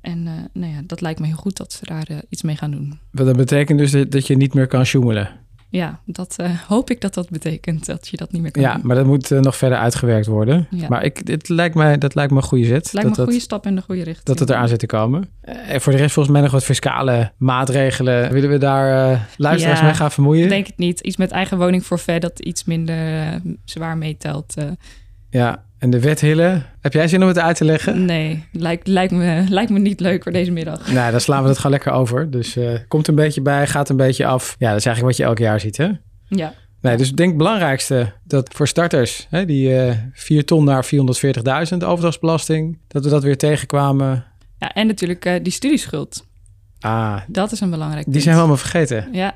En 0.00 0.18
uh, 0.26 0.32
nou 0.52 0.72
ja, 0.72 0.80
dat 0.86 1.00
lijkt 1.00 1.20
me 1.20 1.26
heel 1.26 1.36
goed 1.36 1.56
dat 1.56 1.72
ze 1.72 1.84
daar 1.84 2.06
uh, 2.10 2.18
iets 2.28 2.42
mee 2.42 2.56
gaan 2.56 2.70
doen. 2.70 2.98
Wat 3.10 3.26
dat 3.26 3.36
betekent 3.36 3.78
dus 3.78 3.90
dat 4.08 4.26
je 4.26 4.36
niet 4.36 4.54
meer 4.54 4.66
kan 4.66 4.84
sjoemelen? 4.84 5.28
Ja, 5.70 6.00
dat 6.04 6.36
uh, 6.40 6.50
hoop 6.68 6.90
ik 6.90 7.00
dat 7.00 7.14
dat 7.14 7.30
betekent, 7.30 7.86
dat 7.86 8.08
je 8.08 8.16
dat 8.16 8.32
niet 8.32 8.42
meer 8.42 8.50
kan 8.50 8.62
ja, 8.62 8.74
doen. 8.74 8.86
maar 8.86 8.96
dat 8.96 9.06
moet 9.06 9.30
nog 9.30 9.56
verder 9.56 9.78
uitgewerkt 9.78 10.26
worden. 10.26 10.66
Ja. 10.70 10.88
Maar 10.88 11.04
ik, 11.04 11.26
dit 11.26 11.48
lijkt 11.48 11.74
mij, 11.74 11.98
dat 11.98 12.14
lijkt 12.14 12.32
me 12.32 12.36
een 12.36 12.42
goede 12.42 12.64
zet. 12.64 12.84
Het 12.84 12.92
lijkt 12.92 13.08
dat, 13.08 13.16
me 13.16 13.22
een 13.22 13.28
goede 13.28 13.44
stap 13.44 13.66
in 13.66 13.74
de 13.74 13.82
goede 13.82 14.02
richting. 14.02 14.26
Dat 14.26 14.38
het 14.38 14.50
eraan 14.50 14.68
zit 14.68 14.78
te 14.78 14.86
komen. 14.86 15.28
En 15.40 15.80
voor 15.80 15.92
de 15.92 15.98
rest 15.98 16.12
volgens 16.12 16.34
mij 16.34 16.42
nog 16.42 16.52
wat 16.52 16.64
fiscale 16.64 17.32
maatregelen. 17.36 18.32
Willen 18.32 18.50
we 18.50 18.58
daar 18.58 19.28
luisteraars 19.36 19.78
ja, 19.78 19.84
mee 19.84 19.94
gaan 19.94 20.10
vermoeien? 20.10 20.42
Ik 20.42 20.48
denk 20.48 20.66
het 20.66 20.78
niet. 20.78 21.00
Iets 21.00 21.16
met 21.16 21.30
eigen 21.30 21.58
woning 21.58 21.86
voor 21.86 22.00
dat 22.18 22.38
iets 22.38 22.64
minder 22.64 23.40
zwaar 23.64 23.98
meetelt. 23.98 24.54
Ja, 25.30 25.64
en 25.78 25.90
de 25.90 26.00
wethillen, 26.00 26.66
heb 26.80 26.92
jij 26.92 27.08
zin 27.08 27.22
om 27.22 27.28
het 27.28 27.38
uit 27.38 27.56
te 27.56 27.64
leggen? 27.64 28.04
Nee, 28.04 28.44
lijkt, 28.52 28.86
lijkt, 28.86 29.12
me, 29.12 29.44
lijkt 29.48 29.70
me 29.70 29.78
niet 29.78 30.00
leuk 30.00 30.22
voor 30.22 30.32
deze 30.32 30.50
middag. 30.50 30.92
Nou, 30.92 31.10
dan 31.10 31.20
slaan 31.20 31.42
we 31.42 31.48
het 31.48 31.56
gewoon 31.56 31.72
lekker 31.72 31.92
over. 31.92 32.30
Dus 32.30 32.56
uh, 32.56 32.78
komt 32.88 33.08
een 33.08 33.14
beetje 33.14 33.40
bij, 33.40 33.66
gaat 33.66 33.88
een 33.88 33.96
beetje 33.96 34.26
af. 34.26 34.56
Ja, 34.58 34.68
dat 34.68 34.78
is 34.78 34.86
eigenlijk 34.86 35.16
wat 35.16 35.16
je 35.16 35.32
elk 35.32 35.38
jaar 35.38 35.60
ziet, 35.60 35.76
hè? 35.76 35.88
Ja. 36.28 36.54
Nee, 36.80 36.96
dus 36.96 37.08
ik 37.08 37.16
denk 37.16 37.28
het 37.28 37.38
belangrijkste 37.38 38.12
dat 38.24 38.54
voor 38.54 38.68
starters, 38.68 39.26
hè, 39.30 39.44
die 39.44 39.68
uh, 39.68 39.90
eh, 39.90 39.96
4 40.12 40.44
ton 40.44 40.64
naar 40.64 40.84
440.000 40.84 41.78
overdrachtsbelasting, 41.78 42.78
dat 42.88 43.04
we 43.04 43.10
dat 43.10 43.22
weer 43.22 43.36
tegenkwamen. 43.36 44.24
Ja, 44.58 44.72
en 44.72 44.86
natuurlijk 44.86 45.24
uh, 45.24 45.34
die 45.42 45.52
studieschuld. 45.52 46.26
Ah, 46.80 47.20
dat 47.26 47.52
is 47.52 47.60
een 47.60 47.70
belangrijk 47.70 48.06
Die 48.08 48.20
zijn 48.20 48.34
we 48.34 48.40
allemaal 48.40 48.58
vergeten. 48.58 49.08
Ja, 49.12 49.34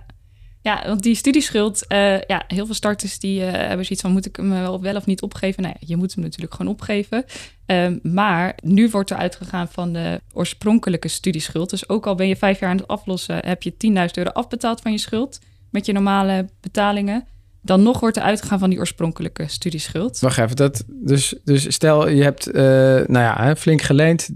ja, 0.65 0.83
want 0.87 1.03
die 1.03 1.15
studieschuld, 1.15 1.85
uh, 1.89 2.21
ja, 2.21 2.45
heel 2.47 2.67
veel 2.67 2.75
starters 2.75 3.19
die 3.19 3.41
uh, 3.41 3.51
hebben 3.51 3.85
zoiets 3.85 4.01
van, 4.01 4.13
moet 4.13 4.27
ik 4.27 4.37
hem 4.37 4.51
wel, 4.51 4.81
wel 4.81 4.97
of 4.97 5.07
niet 5.07 5.23
opgeven? 5.23 5.63
Nou 5.63 5.75
ja, 5.79 5.87
je 5.87 5.97
moet 5.97 6.15
hem 6.15 6.25
natuurlijk 6.25 6.55
gewoon 6.55 6.73
opgeven. 6.73 7.25
Um, 7.67 8.01
maar 8.03 8.59
nu 8.63 8.89
wordt 8.89 9.11
er 9.11 9.17
uitgegaan 9.17 9.69
van 9.69 9.93
de 9.93 10.21
oorspronkelijke 10.33 11.09
studieschuld. 11.09 11.71
Dus 11.71 11.89
ook 11.89 12.07
al 12.07 12.15
ben 12.15 12.29
je 12.29 12.37
vijf 12.37 12.61
jaar 12.61 12.71
aan 12.71 12.77
het 12.77 12.89
aflossen, 12.89 13.47
heb 13.47 13.63
je 13.63 13.73
10.000 13.73 13.79
euro 14.15 14.31
afbetaald 14.31 14.81
van 14.81 14.93
je 14.93 14.99
schuld 14.99 15.39
met 15.71 15.87
je 15.87 15.93
normale 15.93 16.49
betalingen. 16.61 17.27
Dan 17.63 17.83
nog 17.83 18.01
wordt 18.01 18.17
er 18.17 18.23
uitgegaan 18.23 18.59
van 18.59 18.71
die 18.71 18.79
oorspronkelijke 18.79 19.49
studieschuld. 19.49 20.19
Wacht 20.19 20.39
even, 20.39 20.57
dat, 20.57 20.85
dus, 20.87 21.35
dus 21.45 21.73
stel 21.75 22.09
je 22.09 22.23
hebt 22.23 22.49
uh, 22.49 22.55
nou 22.55 23.09
ja, 23.09 23.57
flink 23.57 23.83
geleend, 23.83 24.29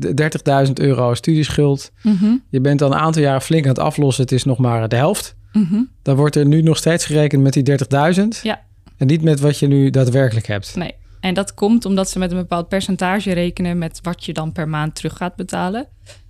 30.000 0.67 0.73
euro 0.75 1.15
studieschuld. 1.15 1.91
Mm 2.03 2.17
-hmm. 2.17 2.45
Je 2.49 2.61
bent 2.61 2.79
dan 2.79 2.93
een 2.93 2.99
aantal 2.99 3.23
jaren 3.23 3.43
flink 3.43 3.65
aan 3.65 3.71
het 3.71 3.79
aflossen, 3.79 4.23
het 4.23 4.33
is 4.33 4.45
nog 4.45 4.59
maar 4.59 4.89
de 4.89 4.97
helft. 4.97 5.37
Mm 5.59 5.89
Dan 6.03 6.17
wordt 6.17 6.37
er 6.37 6.47
nu 6.47 6.63
nog 6.63 6.77
steeds 6.77 7.05
gerekend 7.05 7.43
met 7.43 7.53
die 7.53 7.79
30.000. 8.15 8.43
Ja. 8.43 8.61
En 8.97 9.07
niet 9.07 9.23
met 9.23 9.41
wat 9.41 9.59
je 9.59 9.67
nu 9.67 9.91
daadwerkelijk 9.91 10.47
hebt. 10.47 10.77
Nee. 10.77 10.95
En 11.21 11.35
dat 11.35 11.55
komt 11.55 11.85
omdat 11.85 12.11
ze 12.11 12.19
met 12.19 12.31
een 12.31 12.37
bepaald 12.37 12.69
percentage 12.69 13.33
rekenen 13.33 13.79
met 13.79 13.99
wat 14.03 14.25
je 14.25 14.33
dan 14.33 14.53
per 14.53 14.69
maand 14.69 14.95
terug 14.95 15.17
gaat 15.17 15.37
betalen. 15.37 15.87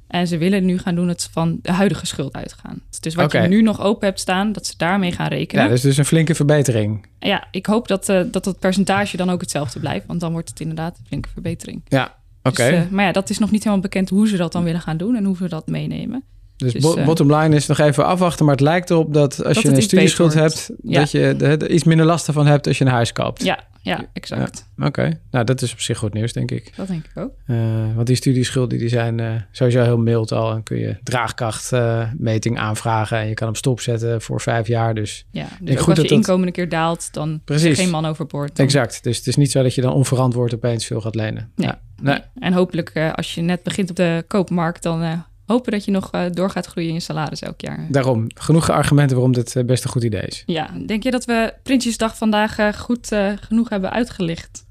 En 0.08 0.26
ze 0.26 0.38
willen 0.38 0.64
nu 0.64 0.78
gaan 0.78 0.94
doen 0.94 1.08
het 1.08 1.28
van 1.32 1.58
de 1.62 1.72
huidige 1.72 2.06
schuld 2.06 2.34
uitgaan. 2.34 2.82
Dus 3.00 3.14
wat 3.14 3.32
je 3.32 3.38
nu 3.38 3.62
nog 3.62 3.80
open 3.80 4.06
hebt 4.06 4.20
staan, 4.20 4.52
dat 4.52 4.66
ze 4.66 4.74
daarmee 4.76 5.12
gaan 5.12 5.28
rekenen. 5.28 5.64
Ja, 5.64 5.70
dus 5.70 5.80
dus 5.80 5.96
een 5.96 6.04
flinke 6.04 6.34
verbetering. 6.34 7.06
Ja, 7.18 7.48
ik 7.50 7.66
hoop 7.66 7.88
dat 7.88 8.08
uh, 8.08 8.20
dat 8.30 8.44
het 8.44 8.58
percentage 8.58 9.16
dan 9.16 9.30
ook 9.30 9.40
hetzelfde 9.40 9.80
blijft. 9.80 10.06
Want 10.06 10.20
dan 10.20 10.32
wordt 10.32 10.48
het 10.48 10.60
inderdaad 10.60 10.98
een 10.98 11.06
flinke 11.06 11.28
verbetering. 11.28 11.82
Ja, 11.88 12.14
oké. 12.42 12.70
Dus, 12.70 12.84
uh, 12.84 12.90
maar 12.90 13.04
ja, 13.04 13.12
dat 13.12 13.30
is 13.30 13.38
nog 13.38 13.50
niet 13.50 13.62
helemaal 13.62 13.82
bekend 13.82 14.08
hoe 14.08 14.28
ze 14.28 14.36
dat 14.36 14.52
dan 14.52 14.64
willen 14.64 14.80
gaan 14.80 14.96
doen 14.96 15.16
en 15.16 15.24
hoe 15.24 15.36
ze 15.36 15.48
dat 15.48 15.66
meenemen. 15.66 16.24
Dus, 16.58 16.72
dus 16.72 16.96
uh, 16.96 17.04
bottom 17.04 17.34
line 17.34 17.56
is 17.56 17.66
nog 17.66 17.78
even 17.78 18.06
afwachten. 18.06 18.44
Maar 18.44 18.54
het 18.54 18.64
lijkt 18.64 18.90
erop 18.90 19.14
dat 19.14 19.44
als 19.44 19.60
je 19.60 19.68
een 19.68 19.82
studieschuld 19.82 20.34
hebt, 20.34 20.70
ja. 20.82 21.00
dat 21.00 21.10
je 21.10 21.34
er 21.34 21.70
iets 21.70 21.84
minder 21.84 22.06
last 22.06 22.28
van 22.32 22.46
hebt 22.46 22.66
als 22.66 22.78
je 22.78 22.84
een 22.84 22.90
huis 22.90 23.12
koopt. 23.12 23.44
Ja, 23.44 23.64
ja 23.82 24.04
exact. 24.12 24.66
Ja. 24.76 24.86
Oké, 24.86 25.20
nou 25.30 25.44
dat 25.44 25.62
is 25.62 25.72
op 25.72 25.80
zich 25.80 25.98
goed 25.98 26.12
nieuws, 26.12 26.32
denk 26.32 26.50
ik. 26.50 26.72
Dat 26.76 26.88
denk 26.88 27.04
ik 27.04 27.22
ook. 27.22 27.32
Uh, 27.46 27.58
want 27.94 28.06
die 28.06 28.16
studieschulden 28.16 28.78
die 28.78 28.88
zijn 28.88 29.18
uh, 29.18 29.32
sowieso 29.52 29.82
heel 29.82 29.98
mild 29.98 30.32
al. 30.32 30.52
En 30.52 30.62
kun 30.62 30.78
je 30.78 30.96
draagkrachtmeting 31.02 32.58
aanvragen 32.58 33.18
en 33.18 33.28
je 33.28 33.34
kan 33.34 33.46
hem 33.46 33.56
stopzetten 33.56 34.22
voor 34.22 34.40
vijf 34.40 34.66
jaar. 34.66 34.94
Dus, 34.94 35.26
ja, 35.30 35.46
dus 35.60 35.80
goed 35.80 35.98
als 35.98 36.08
je 36.08 36.14
inkomen 36.14 36.46
een 36.46 36.52
keer 36.52 36.68
daalt, 36.68 37.08
dan 37.12 37.40
Precies. 37.44 37.64
is 37.64 37.76
er 37.76 37.82
geen 37.82 37.92
man 37.92 38.06
overboord. 38.06 38.56
Dan... 38.56 38.66
Exact, 38.66 39.02
dus 39.02 39.16
het 39.16 39.26
is 39.26 39.36
niet 39.36 39.50
zo 39.50 39.62
dat 39.62 39.74
je 39.74 39.80
dan 39.80 39.92
onverantwoord 39.92 40.54
opeens 40.54 40.86
veel 40.86 41.00
gaat 41.00 41.14
lenen. 41.14 41.52
Nee. 41.56 41.66
Ja. 41.66 41.80
nee. 42.02 42.18
En 42.38 42.52
hopelijk 42.52 43.12
als 43.14 43.34
je 43.34 43.40
net 43.40 43.62
begint 43.62 43.90
op 43.90 43.96
de 43.96 44.24
koopmarkt, 44.26 44.82
dan 44.82 45.24
hopen 45.48 45.72
dat 45.72 45.84
je 45.84 45.90
nog 45.90 46.14
uh, 46.14 46.22
door 46.30 46.50
gaat 46.50 46.66
groeien 46.66 46.88
in 46.88 46.94
je 46.94 47.00
salaris 47.00 47.40
elk 47.40 47.60
jaar. 47.60 47.86
Daarom, 47.88 48.26
genoeg 48.34 48.70
argumenten 48.70 49.16
waarom 49.16 49.34
dit 49.34 49.54
uh, 49.54 49.64
best 49.64 49.84
een 49.84 49.90
goed 49.90 50.04
idee 50.04 50.22
is. 50.22 50.42
Ja, 50.46 50.70
denk 50.86 51.02
je 51.02 51.10
dat 51.10 51.24
we 51.24 51.54
Prinsjesdag 51.62 52.16
vandaag 52.16 52.58
uh, 52.58 52.72
goed 52.72 53.08
genoeg 53.40 53.68
hebben 53.68 53.90
uitgelicht? 53.90 54.66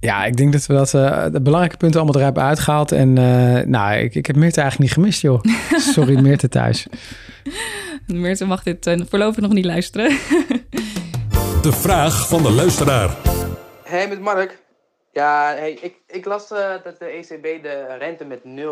Ja, 0.00 0.24
ik 0.24 0.36
denk 0.36 0.52
dat 0.52 0.66
we 0.66 0.74
dat, 0.74 0.90
de 1.32 1.40
belangrijke 1.42 1.76
punten 1.76 2.00
allemaal 2.00 2.20
eruit 2.20 2.34
hebben 2.34 2.42
uitgehaald. 2.42 2.92
En 2.92 3.12
nou, 3.70 3.94
ik, 3.94 4.14
ik 4.14 4.26
heb 4.26 4.36
Meerte 4.36 4.60
eigenlijk 4.60 4.90
niet 4.90 5.04
gemist, 5.04 5.22
joh. 5.22 5.40
Sorry, 5.94 6.20
Meerte 6.20 6.48
thuis. 6.48 6.86
Meerte 8.06 8.44
mag 8.44 8.62
dit 8.62 8.96
voorlopig 9.08 9.40
nog 9.40 9.52
niet 9.52 9.64
luisteren. 9.64 10.08
de 11.62 11.72
vraag 11.72 12.28
van 12.28 12.42
de 12.42 12.50
luisteraar. 12.50 13.16
Hey, 13.84 14.08
met 14.08 14.20
Mark. 14.20 14.63
Ja, 15.14 15.54
hey, 15.56 15.72
ik, 15.72 15.96
ik 16.06 16.24
las 16.24 16.50
uh, 16.52 16.74
dat 16.84 16.98
de 16.98 17.04
ECB 17.04 17.62
de 17.62 17.96
rente 17.98 18.24
met 18.24 18.40
0,75% 18.44 18.44
uh, 18.44 18.62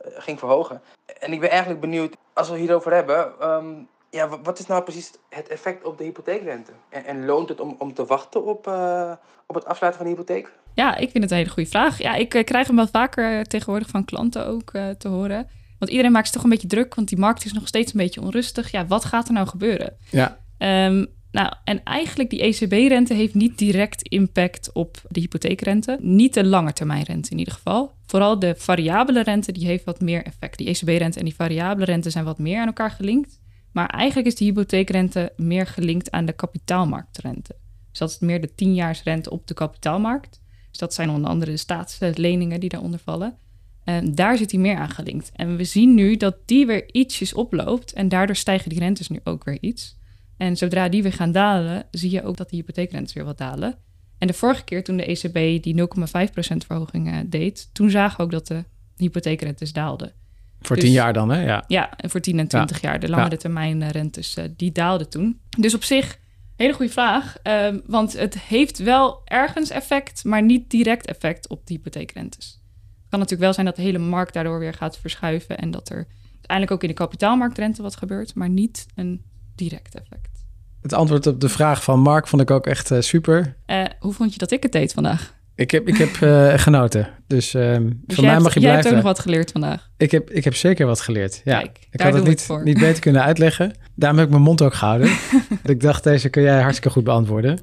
ging 0.00 0.38
verhogen. 0.38 0.80
En 1.18 1.32
ik 1.32 1.40
ben 1.40 1.50
eigenlijk 1.50 1.80
benieuwd, 1.80 2.16
als 2.32 2.46
we 2.46 2.52
het 2.52 2.62
hierover 2.62 2.92
hebben, 2.92 3.48
um, 3.50 3.88
ja, 4.10 4.28
wat 4.42 4.58
is 4.58 4.66
nou 4.66 4.82
precies 4.82 5.12
het 5.28 5.48
effect 5.48 5.84
op 5.84 5.98
de 5.98 6.04
hypotheekrente? 6.04 6.72
En, 6.88 7.04
en 7.04 7.24
loont 7.24 7.48
het 7.48 7.60
om, 7.60 7.76
om 7.78 7.94
te 7.94 8.04
wachten 8.04 8.44
op, 8.44 8.66
uh, 8.66 9.12
op 9.46 9.54
het 9.54 9.64
afsluiten 9.64 10.02
van 10.02 10.10
de 10.10 10.16
hypotheek? 10.16 10.52
Ja, 10.74 10.96
ik 10.96 11.10
vind 11.10 11.22
het 11.22 11.32
een 11.32 11.38
hele 11.38 11.50
goede 11.50 11.68
vraag. 11.68 11.98
Ja, 11.98 12.14
ik 12.14 12.34
uh, 12.34 12.44
krijg 12.44 12.66
hem 12.66 12.76
wel 12.76 12.88
vaker 12.88 13.44
tegenwoordig 13.44 13.88
van 13.88 14.04
klanten 14.04 14.46
ook 14.46 14.70
te 14.98 15.08
horen. 15.08 15.48
Want 15.78 15.90
iedereen 15.90 16.12
maakt 16.12 16.26
zich 16.26 16.34
toch 16.34 16.44
een 16.44 16.50
beetje 16.50 16.68
druk, 16.68 16.94
want 16.94 17.08
die 17.08 17.18
markt 17.18 17.44
is 17.44 17.52
nog 17.52 17.66
steeds 17.66 17.92
een 17.92 18.00
beetje 18.00 18.20
onrustig. 18.20 18.70
Ja, 18.70 18.86
wat 18.86 19.04
gaat 19.04 19.26
er 19.26 19.34
nou 19.34 19.46
gebeuren? 19.46 19.96
Ja. 20.10 20.38
Um, 20.58 21.15
nou, 21.36 21.52
en 21.64 21.82
eigenlijk 21.82 22.30
die 22.30 22.40
ECB-rente 22.40 23.14
heeft 23.14 23.34
niet 23.34 23.58
direct 23.58 24.02
impact 24.02 24.72
op 24.72 25.02
de 25.08 25.20
hypotheekrente. 25.20 25.98
Niet 26.00 26.34
de 26.34 26.44
lange 26.44 26.72
termijn 26.72 27.02
rente 27.02 27.30
in 27.30 27.38
ieder 27.38 27.54
geval. 27.54 27.92
Vooral 28.06 28.38
de 28.38 28.54
variabele 28.56 29.22
rente 29.22 29.52
die 29.52 29.66
heeft 29.66 29.84
wat 29.84 30.00
meer 30.00 30.24
effect. 30.24 30.58
Die 30.58 30.66
ECB-rente 30.66 31.18
en 31.18 31.24
die 31.24 31.34
variabele 31.34 31.84
rente 31.84 32.10
zijn 32.10 32.24
wat 32.24 32.38
meer 32.38 32.60
aan 32.60 32.66
elkaar 32.66 32.90
gelinkt. 32.90 33.40
Maar 33.72 33.88
eigenlijk 33.88 34.28
is 34.28 34.34
de 34.34 34.44
hypotheekrente 34.44 35.32
meer 35.36 35.66
gelinkt 35.66 36.10
aan 36.10 36.24
de 36.24 36.32
kapitaalmarktrente. 36.32 37.56
Dus 37.90 37.98
dat 37.98 38.10
is 38.10 38.18
meer 38.18 38.40
de 38.40 38.50
10-jaarsrente 38.50 39.28
op 39.28 39.46
de 39.46 39.54
kapitaalmarkt. 39.54 40.40
Dus 40.70 40.78
dat 40.78 40.94
zijn 40.94 41.10
onder 41.10 41.30
andere 41.30 41.50
de 41.50 41.56
staatsleningen 41.56 42.60
die 42.60 42.68
daaronder 42.68 43.00
vallen. 43.00 43.38
En 43.84 44.14
daar 44.14 44.36
zit 44.36 44.50
hij 44.50 44.60
meer 44.60 44.76
aan 44.76 44.90
gelinkt. 44.90 45.30
En 45.34 45.56
we 45.56 45.64
zien 45.64 45.94
nu 45.94 46.16
dat 46.16 46.36
die 46.44 46.66
weer 46.66 46.94
ietsjes 46.94 47.34
oploopt. 47.34 47.92
En 47.92 48.08
daardoor 48.08 48.36
stijgen 48.36 48.68
die 48.68 48.78
rentes 48.78 49.08
nu 49.08 49.20
ook 49.24 49.44
weer 49.44 49.58
iets. 49.60 49.95
En 50.36 50.56
zodra 50.56 50.88
die 50.88 51.02
weer 51.02 51.12
gaan 51.12 51.32
dalen, 51.32 51.84
zie 51.90 52.10
je 52.10 52.22
ook 52.22 52.36
dat 52.36 52.50
de 52.50 52.56
hypotheekrentes 52.56 53.12
weer 53.12 53.24
wat 53.24 53.38
dalen. 53.38 53.78
En 54.18 54.26
de 54.26 54.32
vorige 54.32 54.64
keer 54.64 54.84
toen 54.84 54.96
de 54.96 55.04
ECB 55.04 55.62
die 55.62 55.80
0,5% 55.80 56.56
verhoging 56.66 57.08
uh, 57.08 57.18
deed, 57.26 57.68
toen 57.72 57.90
zagen 57.90 58.16
we 58.16 58.22
ook 58.22 58.30
dat 58.30 58.46
de 58.46 58.64
hypotheekrentes 58.96 59.72
daalden. 59.72 60.12
Voor 60.60 60.76
dus, 60.76 60.84
10 60.84 60.94
jaar 60.94 61.12
dan, 61.12 61.30
hè? 61.30 61.44
Ja, 61.44 61.64
ja 61.66 61.90
voor 61.96 62.20
10 62.20 62.38
en 62.38 62.48
20 62.48 62.80
jaar. 62.80 63.00
De 63.00 63.08
langere 63.08 63.30
ja. 63.30 63.36
termijn 63.36 63.88
rentes, 63.90 64.36
uh, 64.36 64.44
die 64.56 64.72
daalden 64.72 65.08
toen. 65.08 65.40
Dus 65.58 65.74
op 65.74 65.84
zich, 65.84 66.18
hele 66.56 66.72
goede 66.72 66.92
vraag. 66.92 67.36
Uh, 67.42 67.68
want 67.86 68.12
het 68.12 68.40
heeft 68.40 68.78
wel 68.78 69.20
ergens 69.24 69.70
effect, 69.70 70.24
maar 70.24 70.42
niet 70.42 70.70
direct 70.70 71.06
effect 71.06 71.48
op 71.48 71.66
de 71.66 71.74
hypotheekrentes. 71.74 72.46
Het 72.46 73.08
kan 73.08 73.18
natuurlijk 73.18 73.40
wel 73.40 73.52
zijn 73.52 73.66
dat 73.66 73.76
de 73.76 73.82
hele 73.82 73.98
markt 73.98 74.34
daardoor 74.34 74.58
weer 74.58 74.74
gaat 74.74 74.98
verschuiven 74.98 75.58
en 75.58 75.70
dat 75.70 75.88
er 75.88 76.06
uiteindelijk 76.32 76.70
ook 76.70 76.82
in 76.82 76.88
de 76.88 76.94
kapitaalmarktrente 76.94 77.82
wat 77.82 77.96
gebeurt, 77.96 78.34
maar 78.34 78.48
niet 78.48 78.86
een 78.94 79.22
direct 79.56 79.94
effect. 79.94 80.36
Het 80.82 80.94
antwoord 80.94 81.26
op 81.26 81.40
de 81.40 81.48
vraag 81.48 81.82
van 81.82 82.00
Mark 82.00 82.28
vond 82.28 82.42
ik 82.42 82.50
ook 82.50 82.66
echt 82.66 82.90
uh, 82.90 83.00
super. 83.00 83.56
Uh, 83.66 83.84
hoe 83.98 84.12
vond 84.12 84.32
je 84.32 84.38
dat 84.38 84.50
ik 84.50 84.62
het 84.62 84.72
deed 84.72 84.92
vandaag? 84.92 85.34
Ik 85.54 85.70
heb, 85.70 85.88
ik 85.88 85.96
heb 85.96 86.16
uh, 86.20 86.52
genoten. 86.56 87.08
Dus, 87.26 87.50
dus 87.50 87.60
voor 88.06 88.24
mij 88.24 88.38
mag 88.38 88.54
je 88.54 88.60
jij 88.60 88.70
blijven. 88.70 88.74
hebt 88.74 88.86
ook 88.86 88.92
nog 88.92 89.02
wat 89.02 89.18
geleerd 89.18 89.50
vandaag. 89.50 89.90
Ik 89.96 90.10
heb, 90.10 90.30
ik 90.30 90.44
heb 90.44 90.54
zeker 90.54 90.86
wat 90.86 91.00
geleerd. 91.00 91.40
Ja. 91.44 91.58
Kijk, 91.58 91.78
ik 91.90 92.00
had 92.00 92.14
het 92.14 92.26
niet, 92.26 92.48
niet 92.64 92.78
beter 92.78 93.00
kunnen 93.00 93.22
uitleggen. 93.22 93.72
Daarom 93.94 94.18
heb 94.18 94.26
ik 94.26 94.32
mijn 94.32 94.46
mond 94.46 94.62
ook 94.62 94.74
gehouden. 94.74 95.10
ik 95.64 95.80
dacht, 95.80 96.04
deze 96.04 96.28
kun 96.28 96.42
jij 96.42 96.60
hartstikke 96.60 96.90
goed 96.90 97.04
beantwoorden. 97.04 97.58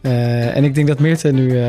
en 0.00 0.64
ik 0.64 0.74
denk 0.74 0.86
dat 0.86 0.98
Meerte 0.98 1.32
nu 1.32 1.60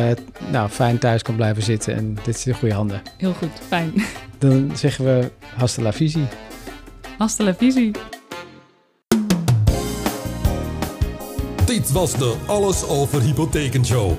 nou, 0.51 0.69
fijn 0.69 0.97
thuis 0.97 1.21
kan 1.21 1.35
blijven 1.35 1.63
zitten. 1.63 1.95
En 1.95 2.17
dit 2.23 2.35
is 2.35 2.45
in 2.45 2.53
goede 2.53 2.73
handen. 2.73 3.01
Heel 3.17 3.33
goed, 3.33 3.51
fijn. 3.67 3.93
Dan 4.37 4.71
zeggen 4.73 5.05
we 5.05 5.31
hasta 5.55 5.81
la 5.81 5.93
visie. 5.93 6.27
Hasta 7.17 7.43
la 7.43 7.55
visie. 7.55 7.91
Dit 11.71 11.91
was 11.91 12.13
de 12.13 12.35
Alles 12.45 12.87
Over 12.87 13.21
Hypotheken 13.21 13.85
Show. 13.85 14.11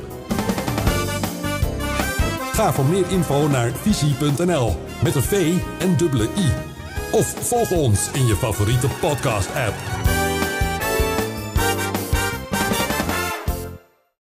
Ga 2.53 2.73
voor 2.73 2.85
meer 2.85 3.05
info 3.11 3.49
naar 3.49 3.73
visie.nl 3.81 4.77
met 5.03 5.15
een 5.15 5.23
V 5.23 5.53
en 5.79 5.97
dubbele 5.97 6.25
I. 6.25 6.53
Of 7.11 7.35
volg 7.41 7.71
ons 7.71 8.11
in 8.13 8.27
je 8.27 8.37
favoriete 8.37 8.89
podcast-app. 9.01 9.75